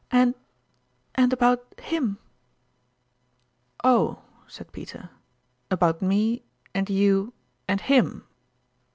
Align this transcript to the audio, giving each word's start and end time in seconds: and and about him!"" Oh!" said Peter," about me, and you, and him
and 0.11 0.33
and 1.13 1.31
about 1.31 1.79
him!"" 1.79 2.17
Oh!" 3.83 4.23
said 4.47 4.71
Peter," 4.71 5.11
about 5.69 6.01
me, 6.01 6.41
and 6.73 6.89
you, 6.89 7.33
and 7.67 7.79
him 7.79 8.23